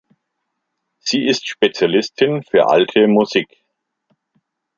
[0.97, 3.63] Sie ist Spezialistin für Alte Musik.